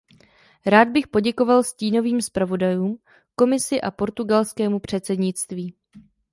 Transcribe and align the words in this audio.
Rád 0.65 0.87
bych 0.87 1.07
poděkoval 1.07 1.63
stínovým 1.63 2.21
zpravodajům, 2.21 2.99
Komisi 3.35 3.81
a 3.81 3.91
portugalskému 3.91 4.79
předsednictví. 4.79 5.73